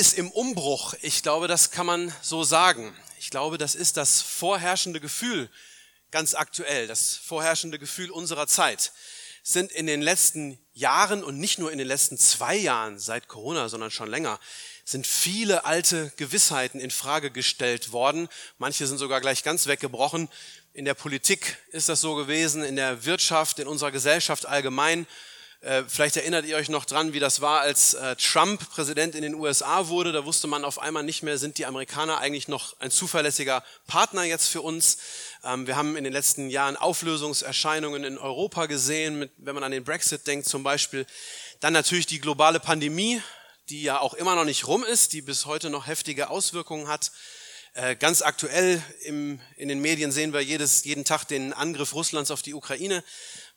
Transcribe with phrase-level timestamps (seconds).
[0.00, 0.94] Ist im Umbruch.
[1.02, 2.96] Ich glaube, das kann man so sagen.
[3.18, 5.50] Ich glaube, das ist das vorherrschende Gefühl
[6.10, 8.92] ganz aktuell, das vorherrschende Gefühl unserer Zeit.
[9.44, 13.28] Es sind in den letzten Jahren und nicht nur in den letzten zwei Jahren seit
[13.28, 14.40] Corona, sondern schon länger,
[14.86, 18.30] sind viele alte Gewissheiten in Frage gestellt worden.
[18.56, 20.30] Manche sind sogar gleich ganz weggebrochen.
[20.72, 25.06] In der Politik ist das so gewesen, in der Wirtschaft, in unserer Gesellschaft allgemein.
[25.62, 29.22] Äh, Vielleicht erinnert ihr euch noch dran, wie das war, als äh, Trump Präsident in
[29.22, 30.10] den USA wurde.
[30.10, 34.24] Da wusste man auf einmal nicht mehr, sind die Amerikaner eigentlich noch ein zuverlässiger Partner
[34.24, 34.96] jetzt für uns.
[35.44, 39.84] Ähm, Wir haben in den letzten Jahren Auflösungserscheinungen in Europa gesehen, wenn man an den
[39.84, 41.04] Brexit denkt zum Beispiel.
[41.60, 43.20] Dann natürlich die globale Pandemie,
[43.68, 47.12] die ja auch immer noch nicht rum ist, die bis heute noch heftige Auswirkungen hat.
[47.74, 52.30] Äh, Ganz aktuell im, in den Medien sehen wir jedes, jeden Tag den Angriff Russlands
[52.30, 53.04] auf die Ukraine.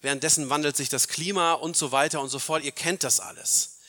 [0.04, 2.62] Währenddessen wandelt sich das Klima und so weiter und so fort.
[2.66, 3.80] Ihr kennt das alles.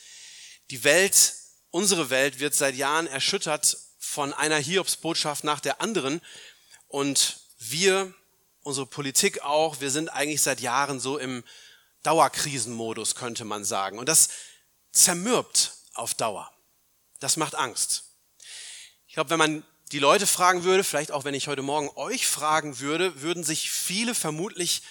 [0.70, 1.34] Die Welt,
[1.70, 6.20] unsere Welt wird seit Jahren erschüttert von einer Hiobsbotschaft nach der anderen.
[6.86, 8.14] Und wir,
[8.62, 11.42] unsere Politik auch, wir sind eigentlich seit Jahren so im
[12.04, 13.98] Dauerkrisenmodus, könnte man sagen.
[13.98, 14.28] Und das
[14.92, 16.48] zermürbt auf Dauer.
[17.18, 18.04] Das macht Angst.
[19.08, 22.28] Ich glaube, wenn man die Leute fragen würde, vielleicht auch wenn ich heute Morgen euch
[22.28, 24.82] fragen würde, würden sich viele vermutlich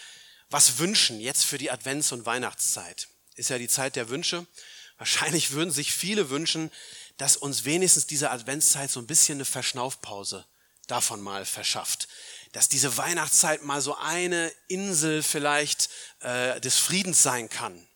[0.53, 3.07] was wünschen jetzt für die Advents- und Weihnachtszeit.
[3.35, 4.45] Ist ja die Zeit der Wünsche.
[4.99, 6.71] Wahrscheinlich würden sich viele wünschen,
[7.17, 10.45] dass uns wenigstens diese Adventszeit so ein bisschen eine Verschnaufpause
[10.87, 12.07] davon mal verschafft.
[12.51, 15.89] Dass diese Weihnachtszeit mal so eine Insel vielleicht
[16.19, 17.87] äh, des Friedens sein kann.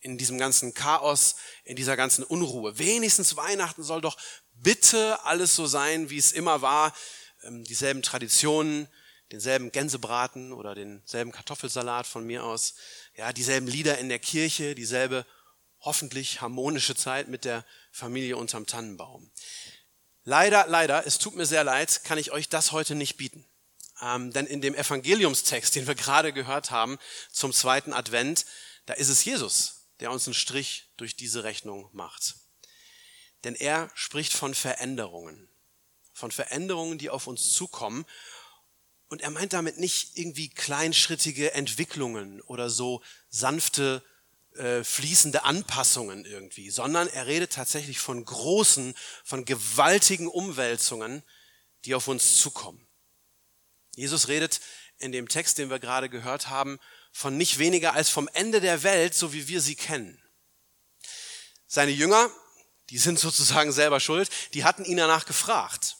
[0.00, 2.78] In diesem ganzen Chaos, in dieser ganzen Unruhe.
[2.78, 4.18] Wenigstens Weihnachten soll doch
[4.54, 6.92] bitte alles so sein, wie es immer war.
[7.44, 8.88] Ähm, dieselben Traditionen,
[9.32, 12.74] denselben Gänsebraten oder denselben Kartoffelsalat von mir aus,
[13.14, 15.24] ja, dieselben Lieder in der Kirche, dieselbe
[15.80, 19.30] hoffentlich harmonische Zeit mit der Familie unterm Tannenbaum.
[20.24, 23.46] Leider, leider, es tut mir sehr leid, kann ich euch das heute nicht bieten.
[24.02, 26.98] Ähm, denn in dem Evangeliumstext, den wir gerade gehört haben,
[27.30, 28.46] zum zweiten Advent,
[28.86, 32.36] da ist es Jesus, der uns einen Strich durch diese Rechnung macht.
[33.44, 35.48] Denn er spricht von Veränderungen,
[36.12, 38.04] von Veränderungen, die auf uns zukommen
[39.10, 44.04] und er meint damit nicht irgendwie kleinschrittige Entwicklungen oder so sanfte,
[44.54, 48.94] äh, fließende Anpassungen irgendwie, sondern er redet tatsächlich von großen,
[49.24, 51.24] von gewaltigen Umwälzungen,
[51.84, 52.86] die auf uns zukommen.
[53.96, 54.60] Jesus redet
[54.98, 56.78] in dem Text, den wir gerade gehört haben,
[57.12, 60.22] von nicht weniger als vom Ende der Welt, so wie wir sie kennen.
[61.66, 62.30] Seine Jünger,
[62.90, 65.96] die sind sozusagen selber schuld, die hatten ihn danach gefragt.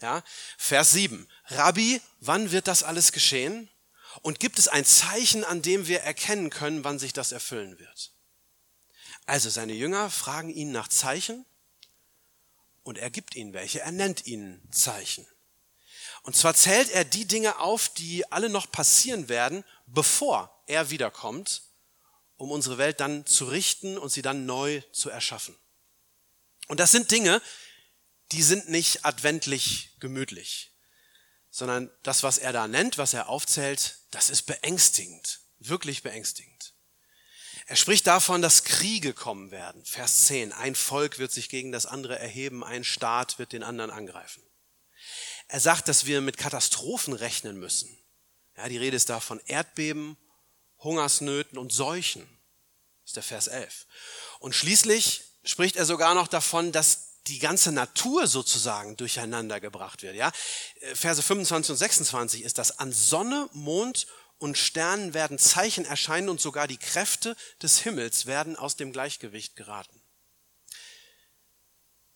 [0.00, 0.22] Ja,
[0.56, 1.28] Vers 7.
[1.46, 3.68] Rabbi, wann wird das alles geschehen?
[4.22, 8.12] Und gibt es ein Zeichen, an dem wir erkennen können, wann sich das erfüllen wird?
[9.26, 11.44] Also seine Jünger fragen ihn nach Zeichen
[12.82, 13.80] und er gibt ihnen welche.
[13.80, 15.26] Er nennt ihnen Zeichen.
[16.22, 21.62] Und zwar zählt er die Dinge auf, die alle noch passieren werden, bevor er wiederkommt,
[22.36, 25.56] um unsere Welt dann zu richten und sie dann neu zu erschaffen.
[26.68, 27.42] Und das sind Dinge,
[28.32, 30.72] die sind nicht adventlich gemütlich,
[31.50, 36.74] sondern das, was er da nennt, was er aufzählt, das ist beängstigend, wirklich beängstigend.
[37.66, 39.84] Er spricht davon, dass Kriege kommen werden.
[39.84, 40.52] Vers 10.
[40.52, 44.42] Ein Volk wird sich gegen das andere erheben, ein Staat wird den anderen angreifen.
[45.48, 47.94] Er sagt, dass wir mit Katastrophen rechnen müssen.
[48.56, 50.16] Ja, die Rede ist da von Erdbeben,
[50.78, 52.22] Hungersnöten und Seuchen.
[53.02, 53.86] Das ist der Vers 11.
[54.38, 60.16] Und schließlich spricht er sogar noch davon, dass die ganze Natur sozusagen durcheinander gebracht wird.
[60.16, 60.32] Ja?
[60.94, 62.78] Verse 25 und 26 ist das.
[62.78, 64.06] An Sonne, Mond
[64.38, 69.56] und Sternen werden Zeichen erscheinen und sogar die Kräfte des Himmels werden aus dem Gleichgewicht
[69.56, 70.00] geraten.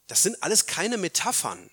[0.06, 1.70] Das sind alles keine Metaphern,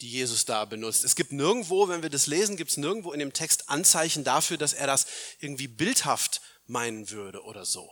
[0.00, 1.04] die Jesus da benutzt.
[1.04, 4.56] Es gibt nirgendwo, wenn wir das lesen, gibt es nirgendwo in dem Text Anzeichen dafür,
[4.56, 5.06] dass er das
[5.40, 7.90] irgendwie bildhaft meinen würde oder so.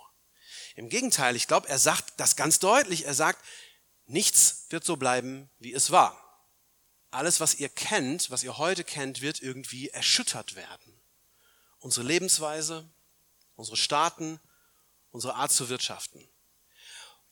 [0.75, 3.05] Im Gegenteil, ich glaube, er sagt das ganz deutlich.
[3.05, 3.44] Er sagt,
[4.12, 6.19] Nichts wird so bleiben, wie es war.
[7.11, 11.00] Alles, was ihr kennt, was ihr heute kennt, wird irgendwie erschüttert werden.
[11.79, 12.87] Unsere Lebensweise,
[13.56, 14.38] unsere Staaten,
[15.12, 16.29] unsere Art zu wirtschaften.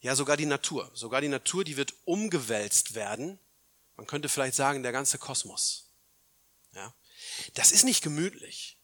[0.01, 0.91] Ja, sogar die Natur.
[0.95, 3.39] Sogar die Natur, die wird umgewälzt werden.
[3.97, 5.91] Man könnte vielleicht sagen, der ganze Kosmos.
[6.73, 6.95] Ja.
[7.53, 8.79] Das ist nicht gemütlich,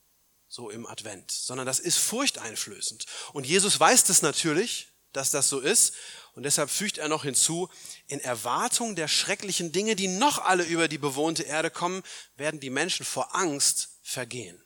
[0.49, 3.07] so im Advent, sondern das ist furchteinflößend.
[3.33, 5.95] Und Jesus weiß das natürlich, dass das so ist.
[6.37, 7.71] Und deshalb fügt er noch hinzu,
[8.09, 12.03] in Erwartung der schrecklichen Dinge, die noch alle über die bewohnte Erde kommen,
[12.37, 14.63] werden die Menschen vor Angst vergehen.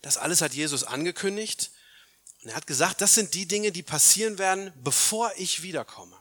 [0.00, 1.70] Das alles hat Jesus angekündigt.
[2.42, 6.18] Und er hat gesagt, das sind die Dinge, die passieren werden, bevor ich wiederkomme.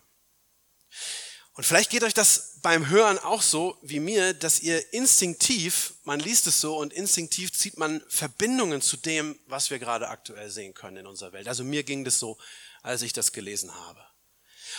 [1.53, 6.19] Und vielleicht geht euch das beim Hören auch so wie mir, dass ihr instinktiv, man
[6.19, 10.73] liest es so und instinktiv zieht man Verbindungen zu dem, was wir gerade aktuell sehen
[10.73, 11.47] können in unserer Welt.
[11.47, 12.37] Also mir ging das so,
[12.85, 14.05] als ich das gelesen habe.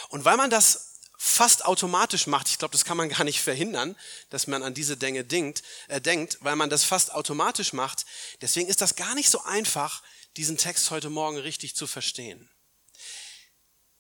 [0.08, 3.96] Und weil man das fast automatisch macht, ich glaube, das kann man gar nicht verhindern,
[4.30, 8.06] dass man an diese Dinge denkt, äh, denkt, weil man das fast automatisch macht,
[8.40, 10.02] deswegen ist das gar nicht so einfach,
[10.36, 12.50] diesen Text heute Morgen richtig zu verstehen.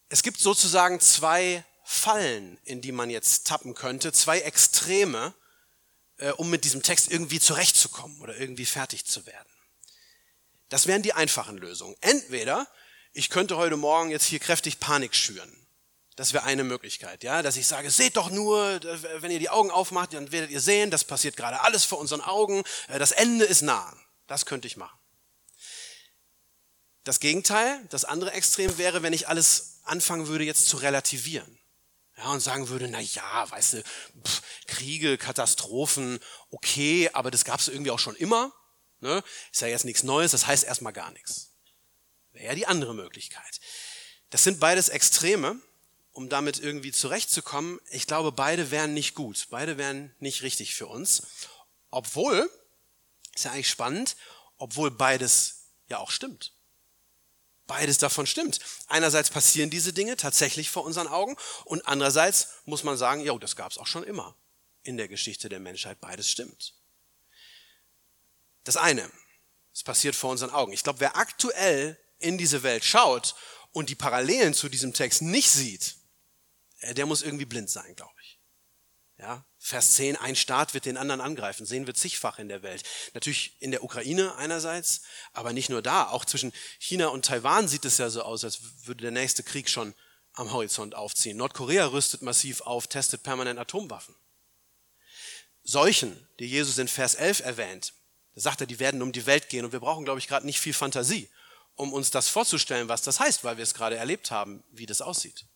[0.08, 5.34] Es gibt sozusagen zwei Fallen, in die man jetzt tappen könnte, zwei Extreme,
[6.18, 9.48] äh, um mit diesem Text irgendwie zurechtzukommen oder irgendwie fertig zu werden.
[10.68, 11.96] Das wären die einfachen Lösungen.
[12.00, 12.68] Entweder
[13.16, 15.50] ich könnte heute Morgen jetzt hier kräftig Panik schüren.
[16.16, 18.80] Das wäre eine Möglichkeit, ja, dass ich sage, seht doch nur,
[19.20, 22.20] wenn ihr die Augen aufmacht, dann werdet ihr sehen, das passiert gerade alles vor unseren
[22.20, 23.94] Augen, äh, das Ende ist nah.
[24.26, 24.98] Das könnte ich machen.
[27.04, 31.58] Das Gegenteil, das andere Extrem wäre, wenn ich alles anfangen würde jetzt zu relativieren.
[32.18, 33.82] Ja, und sagen würde, na ja, weißt du,
[34.26, 36.18] pff, Kriege, Katastrophen,
[36.50, 38.52] okay, aber das gab es irgendwie auch schon immer.
[39.00, 39.22] Ne?
[39.52, 41.55] Ist ja jetzt nichts Neues, das heißt erstmal gar nichts.
[42.36, 43.60] Wäre ja die andere Möglichkeit.
[44.28, 45.58] Das sind beides Extreme,
[46.12, 47.80] um damit irgendwie zurechtzukommen.
[47.90, 49.46] Ich glaube, beide wären nicht gut.
[49.48, 51.22] Beide wären nicht richtig für uns.
[51.90, 52.50] Obwohl,
[53.34, 54.16] ist ja eigentlich spannend,
[54.58, 56.52] obwohl beides ja auch stimmt.
[57.66, 58.60] Beides davon stimmt.
[58.86, 63.56] Einerseits passieren diese Dinge tatsächlich vor unseren Augen und andererseits muss man sagen, ja, das
[63.56, 64.36] gab es auch schon immer
[64.82, 66.00] in der Geschichte der Menschheit.
[66.02, 66.74] Beides stimmt.
[68.64, 69.10] Das eine,
[69.72, 70.74] es passiert vor unseren Augen.
[70.74, 73.34] Ich glaube, wer aktuell in diese Welt schaut
[73.72, 75.96] und die Parallelen zu diesem Text nicht sieht,
[76.80, 78.38] äh, der muss irgendwie blind sein, glaube ich.
[79.18, 82.82] Ja, Vers 10, ein Staat wird den anderen angreifen, sehen wir zigfach in der Welt.
[83.14, 85.02] Natürlich in der Ukraine einerseits,
[85.32, 86.08] aber nicht nur da.
[86.10, 89.70] Auch zwischen China und Taiwan sieht es ja so aus, als würde der nächste Krieg
[89.70, 89.94] schon
[90.34, 91.38] am Horizont aufziehen.
[91.38, 94.14] Nordkorea rüstet massiv auf, testet permanent Atomwaffen.
[95.64, 97.94] Seuchen, die Jesus in Vers 11 erwähnt,
[98.34, 100.46] da sagt er, die werden um die Welt gehen und wir brauchen, glaube ich, gerade
[100.46, 101.28] nicht viel Fantasie,
[101.76, 105.00] um uns das vorzustellen, was das heißt, weil wir es gerade erlebt haben, wie das
[105.00, 105.46] aussieht.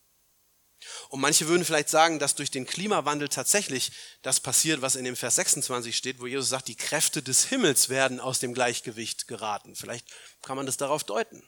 [1.09, 5.17] Und manche würden vielleicht sagen, dass durch den Klimawandel tatsächlich das passiert, was in dem
[5.17, 9.75] Vers 26 steht, wo Jesus sagt, die Kräfte des Himmels werden aus dem Gleichgewicht geraten.
[9.75, 10.07] Vielleicht
[10.43, 11.43] kann man das darauf deuten.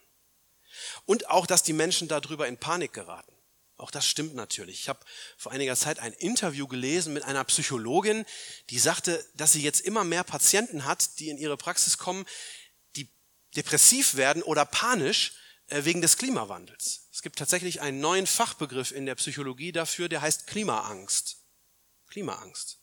[1.06, 3.32] Und auch, dass die Menschen darüber in Panik geraten.
[3.76, 4.80] Auch das stimmt natürlich.
[4.80, 5.00] Ich habe
[5.36, 8.24] vor einiger Zeit ein Interview gelesen mit einer Psychologin,
[8.70, 12.24] die sagte, dass sie jetzt immer mehr Patienten hat, die in ihre Praxis kommen,
[13.56, 15.32] depressiv werden oder panisch,
[15.68, 17.08] äh, wegen des Klimawandels.
[17.12, 21.38] Es gibt tatsächlich einen neuen Fachbegriff in der Psychologie dafür, der heißt Klimaangst.
[22.08, 22.78] Klimaangst.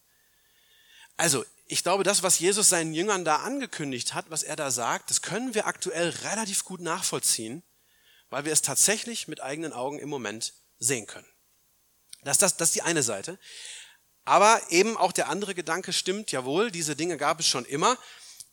[1.17, 5.11] Also, ich glaube, das, was Jesus seinen Jüngern da angekündigt hat, was er da sagt,
[5.11, 7.61] das können wir aktuell relativ gut nachvollziehen,
[8.29, 11.27] weil wir es tatsächlich mit eigenen Augen im Moment sehen können.
[12.23, 13.37] Das, das, das ist die eine Seite.
[14.25, 17.97] Aber eben auch der andere Gedanke stimmt, jawohl, diese Dinge gab es schon immer.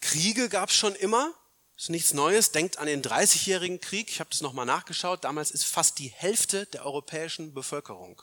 [0.00, 1.32] Kriege gab es schon immer.
[1.76, 2.52] Ist nichts Neues.
[2.52, 4.08] Denkt an den 30-jährigen Krieg.
[4.10, 5.24] Ich habe das nochmal nachgeschaut.
[5.24, 8.22] Damals ist fast die Hälfte der europäischen Bevölkerung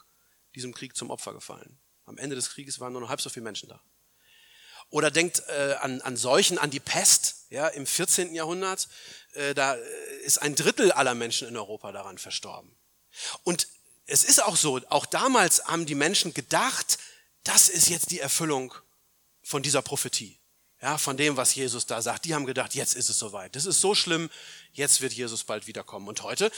[0.55, 1.79] diesem Krieg zum Opfer gefallen.
[2.05, 3.81] Am Ende des Krieges waren nur noch halb so viele Menschen da.
[4.89, 7.45] Oder denkt äh, an, an Seuchen, an die Pest.
[7.49, 8.33] Ja, Im 14.
[8.33, 8.87] Jahrhundert,
[9.33, 9.73] äh, da
[10.23, 12.75] ist ein Drittel aller Menschen in Europa daran verstorben.
[13.43, 13.67] Und
[14.05, 16.97] es ist auch so, auch damals haben die Menschen gedacht,
[17.43, 18.73] das ist jetzt die Erfüllung
[19.43, 20.42] von dieser Prophetie
[20.83, 22.25] ja, von dem, was Jesus da sagt.
[22.25, 23.55] Die haben gedacht, jetzt ist es soweit.
[23.55, 24.29] Das ist so schlimm,
[24.73, 26.09] jetzt wird Jesus bald wiederkommen.
[26.09, 26.51] Und heute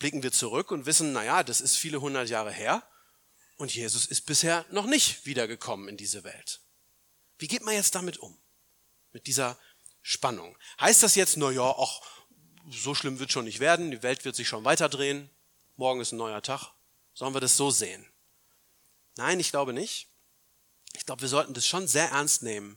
[0.00, 2.82] blicken wir zurück und wissen, naja, das ist viele hundert Jahre her
[3.58, 6.60] und Jesus ist bisher noch nicht wiedergekommen in diese Welt.
[7.38, 8.36] Wie geht man jetzt damit um?
[9.12, 9.56] Mit dieser
[10.02, 10.58] Spannung.
[10.80, 12.00] Heißt das jetzt, na ja, ach,
[12.68, 15.30] so schlimm wird schon nicht werden, die Welt wird sich schon weiterdrehen,
[15.76, 16.72] morgen ist ein neuer Tag.
[17.14, 18.04] Sollen wir das so sehen?
[19.16, 20.08] Nein, ich glaube nicht.
[20.94, 22.76] Ich glaube, wir sollten das schon sehr ernst nehmen,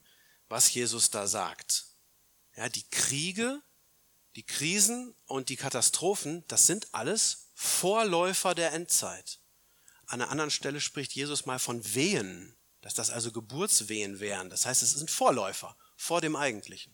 [0.49, 1.85] was Jesus da sagt.
[2.55, 3.61] Ja, die Kriege,
[4.35, 9.39] die Krisen und die Katastrophen, das sind alles Vorläufer der Endzeit.
[10.07, 14.49] An einer anderen Stelle spricht Jesus mal von Wehen, dass das also Geburtswehen wären.
[14.49, 16.93] Das heißt, es sind Vorläufer vor dem Eigentlichen.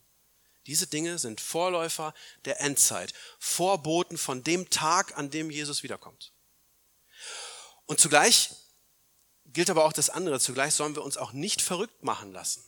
[0.67, 2.13] Diese Dinge sind Vorläufer
[2.45, 6.31] der Endzeit, Vorboten von dem Tag, an dem Jesus wiederkommt.
[7.87, 8.51] Und zugleich
[9.47, 12.63] gilt aber auch das andere, zugleich sollen wir uns auch nicht verrückt machen lassen.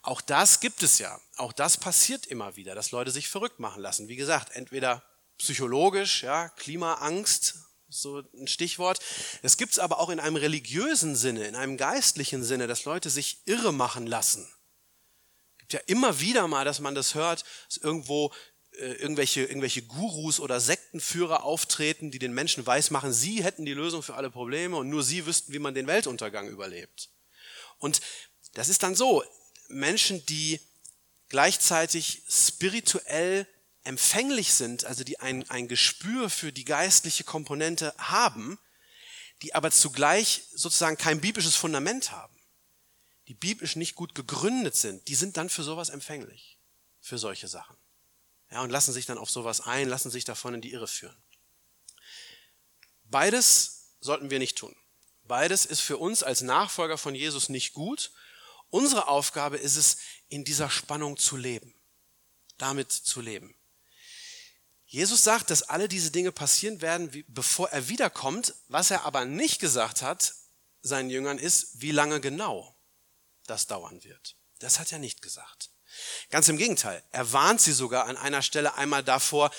[0.00, 1.20] Auch das gibt es ja.
[1.36, 4.08] Auch das passiert immer wieder, dass Leute sich verrückt machen lassen.
[4.08, 5.02] Wie gesagt, entweder
[5.38, 7.58] psychologisch, ja, Klimaangst,
[7.88, 9.00] so ein Stichwort.
[9.42, 13.10] Es gibt es aber auch in einem religiösen Sinne, in einem geistlichen Sinne, dass Leute
[13.10, 14.50] sich irre machen lassen.
[15.52, 18.32] Es gibt ja immer wieder mal, dass man das hört, dass irgendwo
[18.78, 24.02] äh, irgendwelche, irgendwelche Gurus oder Sektenführer auftreten, die den Menschen weismachen, sie hätten die Lösung
[24.02, 27.10] für alle Probleme und nur sie wüssten, wie man den Weltuntergang überlebt.
[27.78, 28.00] Und
[28.54, 29.22] das ist dann so,
[29.72, 30.60] Menschen, die
[31.28, 33.46] gleichzeitig spirituell
[33.84, 38.58] empfänglich sind, also die ein, ein Gespür für die geistliche Komponente haben,
[39.42, 42.36] die aber zugleich sozusagen kein biblisches Fundament haben,
[43.28, 46.58] die biblisch nicht gut gegründet sind, die sind dann für sowas empfänglich,
[47.00, 47.76] für solche Sachen.
[48.50, 51.16] Ja, und lassen sich dann auf sowas ein, lassen sich davon in die Irre führen.
[53.04, 54.76] Beides sollten wir nicht tun.
[55.24, 58.12] Beides ist für uns als Nachfolger von Jesus nicht gut.
[58.72, 59.98] Unsere Aufgabe ist es,
[60.30, 61.74] in dieser Spannung zu leben,
[62.56, 63.54] damit zu leben.
[64.86, 68.54] Jesus sagt, dass alle diese Dinge passieren werden, bevor er wiederkommt.
[68.68, 70.34] Was er aber nicht gesagt hat
[70.80, 72.74] seinen Jüngern ist, wie lange genau
[73.46, 74.36] das dauern wird.
[74.58, 75.68] Das hat er nicht gesagt.
[76.30, 77.04] Ganz im Gegenteil.
[77.10, 79.50] Er warnt sie sogar an einer Stelle einmal davor,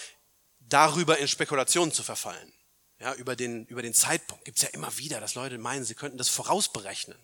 [0.60, 2.52] darüber in Spekulationen zu verfallen.
[2.98, 5.94] Ja, über den, über den Zeitpunkt gibt es ja immer wieder, dass Leute meinen, sie
[5.94, 7.20] könnten das vorausberechnen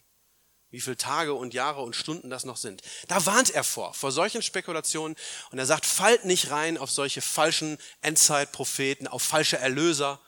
[0.72, 2.82] wie viele Tage und Jahre und Stunden das noch sind.
[3.08, 5.16] Da warnt er vor, vor solchen Spekulationen
[5.52, 10.20] und er sagt, fallt nicht rein auf solche falschen Endzeitpropheten, auf falsche Erlöser.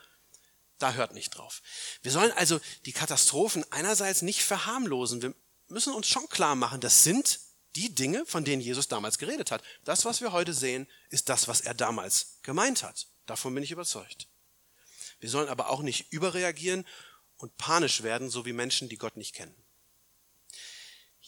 [0.80, 1.62] Da hört nicht drauf.
[2.02, 5.22] Wir sollen also die Katastrophen einerseits nicht verharmlosen.
[5.22, 5.34] Wir
[5.68, 7.40] müssen uns schon klar machen, das sind
[7.76, 9.64] die Dinge, von denen Jesus damals geredet hat.
[9.86, 13.08] Das, was wir heute sehen, ist das, was er damals gemeint hat.
[13.26, 14.28] Davon bin ich überzeugt.
[15.20, 16.86] Wir sollen aber auch nicht überreagieren
[17.38, 19.56] und panisch werden, so wie Menschen, die Gott nicht kennen.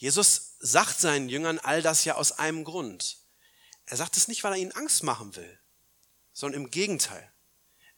[0.04, 3.20] Jesus sagt seinen Jüngern all das ja aus einem Grund.
[3.86, 5.58] Er sagt es nicht, weil er ihnen Angst machen will,
[6.34, 7.32] sondern im Gegenteil.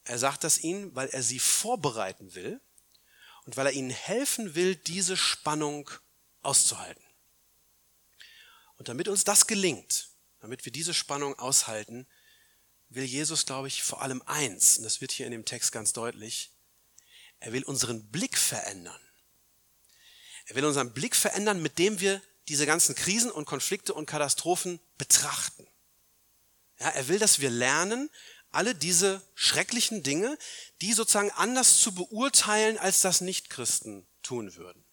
[0.05, 2.61] Er sagt das ihnen, weil er sie vorbereiten will
[3.45, 5.91] und weil er ihnen helfen will, diese Spannung
[6.43, 7.03] auszuhalten.
[8.77, 12.07] Und damit uns das gelingt, damit wir diese Spannung aushalten,
[12.89, 15.93] will Jesus, glaube ich, vor allem eins, und das wird hier in dem Text ganz
[15.93, 16.53] deutlich,
[17.41, 19.06] er will unseren Blick verändern.
[20.47, 24.81] Er will unseren Blick verändern, mit dem wir diese ganzen Krisen und Konflikte und Katastrophen
[24.99, 25.67] betrachten.
[26.79, 28.11] Ja, er will, dass wir lernen,
[28.51, 30.39] alle diese schrecklichen Dinge,
[30.81, 34.85] die sozusagen anders zu beurteilen, als das Nichtchristen tun würden.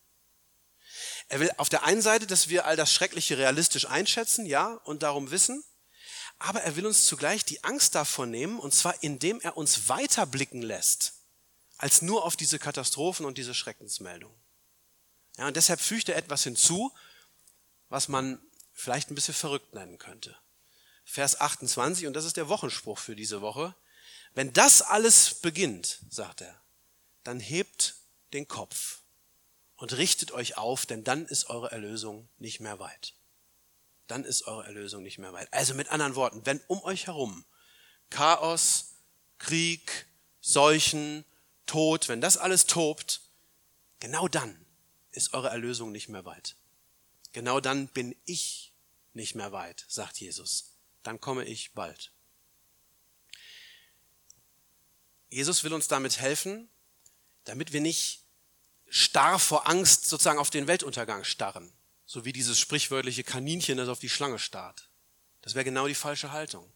[1.29, 5.03] Er will auf der einen Seite, dass wir all das Schreckliche realistisch einschätzen, ja, und
[5.03, 5.63] darum wissen,
[6.39, 10.61] aber er will uns zugleich die Angst davon nehmen, und zwar indem er uns weiterblicken
[10.61, 11.13] lässt,
[11.77, 14.42] als nur auf diese Katastrophen und diese Schreckensmeldungen.
[15.37, 16.93] Ja, und deshalb fügt er etwas hinzu,
[17.89, 18.39] was man
[18.71, 20.35] vielleicht ein bisschen verrückt nennen könnte.
[21.05, 23.75] Vers 28, und das ist der Wochenspruch für diese Woche.
[24.33, 26.59] Wenn das alles beginnt, sagt er,
[27.23, 27.95] dann hebt
[28.33, 29.01] den Kopf
[29.75, 33.13] und richtet euch auf, denn dann ist eure Erlösung nicht mehr weit.
[34.07, 35.51] Dann ist eure Erlösung nicht mehr weit.
[35.53, 37.45] Also mit anderen Worten, wenn um euch herum
[38.09, 38.95] Chaos,
[39.39, 40.07] Krieg,
[40.41, 41.25] Seuchen,
[41.65, 43.21] Tod, wenn das alles tobt,
[43.99, 44.62] genau dann
[45.13, 46.55] ist eure Erlösung nicht mehr weit.
[47.31, 48.73] Genau dann bin ich
[49.13, 50.73] nicht mehr weit, sagt Jesus.
[51.03, 52.11] Dann komme ich bald.
[55.29, 56.69] Jesus will uns damit helfen,
[57.45, 58.23] damit wir nicht
[58.87, 61.73] starr vor Angst sozusagen auf den Weltuntergang starren,
[62.05, 64.89] so wie dieses sprichwörtliche Kaninchen, das auf die Schlange starrt.
[65.41, 66.71] Das wäre genau die falsche Haltung.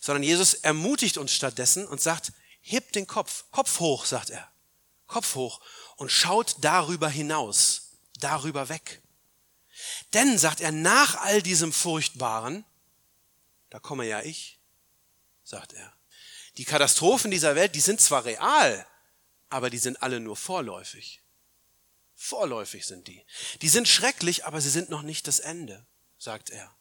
[0.00, 4.51] Sondern Jesus ermutigt uns stattdessen und sagt, hebt den Kopf, Kopf hoch, sagt er.
[5.06, 5.60] Kopf hoch
[5.96, 9.02] und schaut darüber hinaus, darüber weg.
[10.14, 12.64] Denn, sagt er, nach all diesem Furchtbaren,
[13.70, 14.58] da komme ja ich,
[15.44, 15.92] sagt er.
[16.58, 18.86] Die Katastrophen dieser Welt, die sind zwar real,
[19.48, 21.22] aber die sind alle nur vorläufig.
[22.14, 23.24] Vorläufig sind die.
[23.62, 25.86] Die sind schrecklich, aber sie sind noch nicht das Ende,
[26.18, 26.74] sagt er.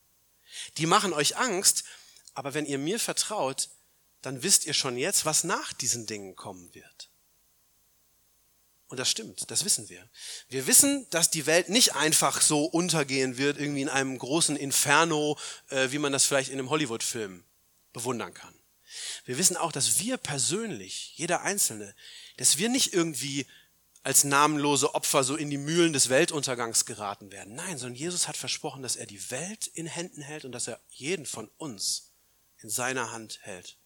[0.78, 1.84] Die machen euch Angst,
[2.34, 3.70] aber wenn ihr mir vertraut,
[4.22, 7.11] dann wisst ihr schon jetzt, was nach diesen Dingen kommen wird.
[8.92, 10.06] Und das stimmt, das wissen wir.
[10.50, 15.40] Wir wissen, dass die Welt nicht einfach so untergehen wird, irgendwie in einem großen Inferno,
[15.70, 17.46] äh, wie man das vielleicht in einem Hollywood-Film
[17.94, 18.54] bewundern kann.
[19.24, 21.96] Wir wissen auch, dass wir persönlich, jeder Einzelne,
[22.36, 23.48] dass wir nicht irgendwie
[24.04, 27.56] als namenlose Opfer so in die Mühlen des Weltuntergangs geraten werden.
[27.56, 30.82] Nein, sondern Jesus hat versprochen, dass er die Welt in Händen hält und dass er
[30.90, 32.12] jeden von uns
[32.58, 33.78] in seiner Hand hält.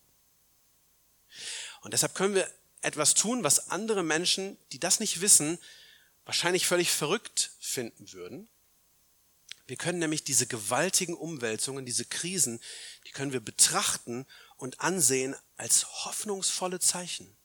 [1.81, 2.51] Und deshalb können wir
[2.81, 5.59] etwas tun, was andere Menschen, die das nicht wissen,
[6.25, 8.49] wahrscheinlich völlig verrückt finden würden.
[9.67, 12.59] Wir können nämlich diese gewaltigen Umwälzungen, diese Krisen,
[13.07, 14.27] die können wir betrachten
[14.57, 17.35] und ansehen als hoffnungsvolle Zeichen.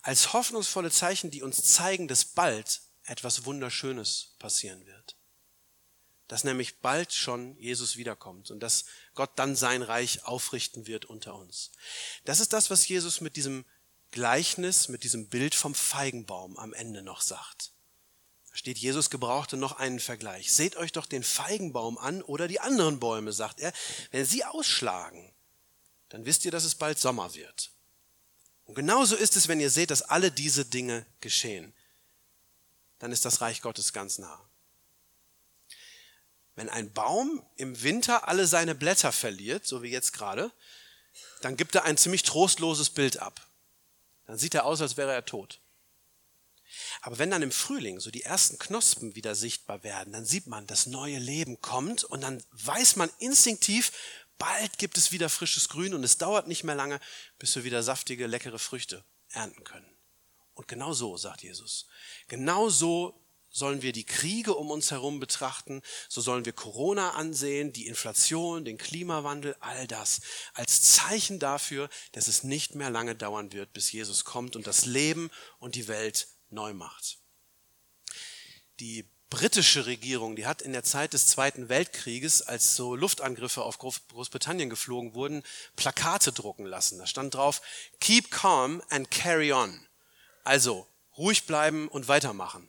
[0.00, 5.16] Als hoffnungsvolle Zeichen, die uns zeigen, dass bald etwas Wunderschönes passieren wird.
[6.26, 11.34] Dass nämlich bald schon Jesus wiederkommt und dass Gott dann sein Reich aufrichten wird unter
[11.34, 11.72] uns.
[12.24, 13.64] Das ist das, was Jesus mit diesem
[14.10, 17.72] Gleichnis, mit diesem Bild vom Feigenbaum am Ende noch sagt.
[18.50, 20.52] Da steht, Jesus gebrauchte noch einen Vergleich.
[20.52, 23.72] Seht euch doch den Feigenbaum an oder die anderen Bäume, sagt er.
[24.10, 25.32] Wenn sie ausschlagen,
[26.08, 27.70] dann wisst ihr, dass es bald Sommer wird.
[28.64, 31.74] Und genauso ist es, wenn ihr seht, dass alle diese Dinge geschehen.
[32.98, 34.48] Dann ist das Reich Gottes ganz nah.
[36.54, 40.50] Wenn ein Baum im Winter alle seine Blätter verliert, so wie jetzt gerade,
[41.40, 43.47] dann gibt er ein ziemlich trostloses Bild ab.
[44.28, 45.60] Dann sieht er aus, als wäre er tot.
[47.00, 50.66] Aber wenn dann im Frühling so die ersten Knospen wieder sichtbar werden, dann sieht man,
[50.66, 53.90] das neue Leben kommt und dann weiß man instinktiv,
[54.36, 57.00] bald gibt es wieder frisches Grün und es dauert nicht mehr lange,
[57.38, 59.88] bis wir wieder saftige, leckere Früchte ernten können.
[60.52, 61.86] Und genau so, sagt Jesus,
[62.28, 63.18] genau so
[63.50, 68.64] sollen wir die Kriege um uns herum betrachten, so sollen wir Corona ansehen, die Inflation,
[68.64, 70.20] den Klimawandel, all das
[70.54, 74.86] als Zeichen dafür, dass es nicht mehr lange dauern wird, bis Jesus kommt und das
[74.86, 77.18] Leben und die Welt neu macht.
[78.80, 83.78] Die britische Regierung, die hat in der Zeit des Zweiten Weltkrieges, als so Luftangriffe auf
[83.78, 85.42] Großbritannien geflogen wurden,
[85.76, 86.98] Plakate drucken lassen.
[86.98, 87.60] Da stand drauf,
[88.00, 89.86] Keep calm and carry on.
[90.44, 90.86] Also
[91.16, 92.68] ruhig bleiben und weitermachen.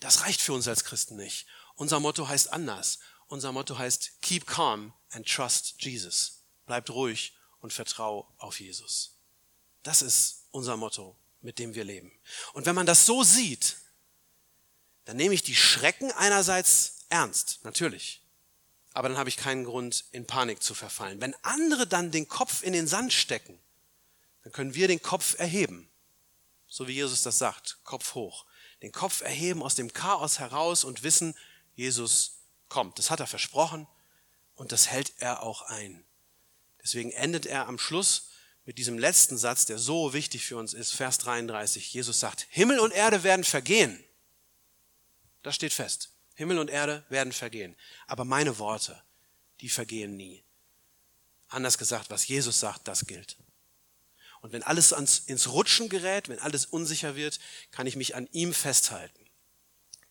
[0.00, 1.46] Das reicht für uns als Christen nicht.
[1.76, 2.98] Unser Motto heißt anders.
[3.28, 6.42] Unser Motto heißt Keep calm and trust Jesus.
[6.66, 9.18] Bleibt ruhig und vertrau auf Jesus.
[9.82, 12.12] Das ist unser Motto, mit dem wir leben.
[12.54, 13.76] Und wenn man das so sieht,
[15.04, 18.22] dann nehme ich die Schrecken einerseits ernst, natürlich.
[18.92, 21.20] Aber dann habe ich keinen Grund, in Panik zu verfallen.
[21.20, 23.58] Wenn andere dann den Kopf in den Sand stecken,
[24.42, 25.88] dann können wir den Kopf erheben.
[26.68, 28.46] So wie Jesus das sagt, Kopf hoch
[28.82, 31.34] den Kopf erheben aus dem Chaos heraus und wissen,
[31.74, 32.98] Jesus kommt.
[32.98, 33.86] Das hat er versprochen
[34.54, 36.04] und das hält er auch ein.
[36.82, 38.28] Deswegen endet er am Schluss
[38.64, 41.92] mit diesem letzten Satz, der so wichtig für uns ist, Vers 33.
[41.92, 44.02] Jesus sagt, Himmel und Erde werden vergehen.
[45.42, 46.12] Das steht fest.
[46.34, 47.76] Himmel und Erde werden vergehen.
[48.06, 49.02] Aber meine Worte,
[49.60, 50.44] die vergehen nie.
[51.48, 53.36] Anders gesagt, was Jesus sagt, das gilt.
[54.40, 57.38] Und wenn alles ans, ins Rutschen gerät, wenn alles unsicher wird,
[57.70, 59.26] kann ich mich an ihm festhalten.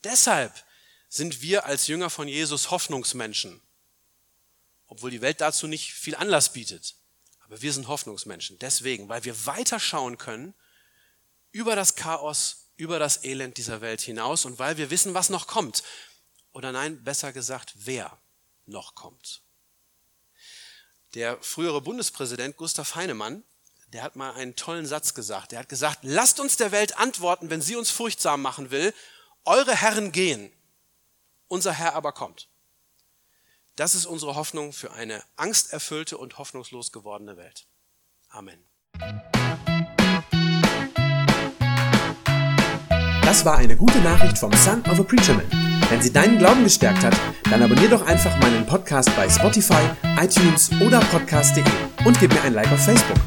[0.03, 0.53] Deshalb
[1.09, 3.59] sind wir als Jünger von Jesus Hoffnungsmenschen,
[4.87, 6.95] obwohl die Welt dazu nicht viel Anlass bietet.
[7.39, 8.59] Aber wir sind Hoffnungsmenschen.
[8.59, 10.53] Deswegen, weil wir weiterschauen können
[11.51, 15.47] über das Chaos, über das Elend dieser Welt hinaus und weil wir wissen, was noch
[15.47, 15.83] kommt.
[16.53, 18.21] Oder nein, besser gesagt, wer
[18.67, 19.41] noch kommt.
[21.15, 23.43] Der frühere Bundespräsident Gustav Heinemann
[23.93, 25.51] der hat mal einen tollen Satz gesagt.
[25.51, 28.93] Der hat gesagt, lasst uns der Welt antworten, wenn sie uns furchtsam machen will.
[29.45, 30.51] Eure Herren gehen,
[31.47, 32.49] unser Herr aber kommt.
[33.75, 37.65] Das ist unsere Hoffnung für eine angsterfüllte und hoffnungslos gewordene Welt.
[38.29, 38.63] Amen.
[43.23, 45.49] Das war eine gute Nachricht vom Son of a Preacher Man.
[45.89, 47.15] Wenn sie deinen Glauben gestärkt hat,
[47.49, 51.63] dann abonnier doch einfach meinen Podcast bei Spotify, iTunes oder podcast.de
[52.05, 53.17] und gib mir ein Like auf Facebook.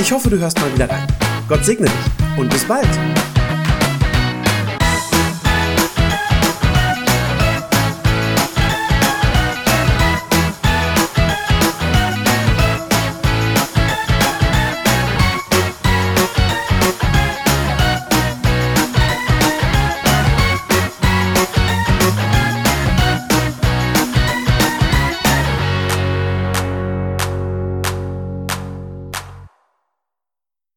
[0.00, 1.06] Ich hoffe, du hörst mal wieder rein.
[1.46, 2.88] Gott segne dich und bis bald.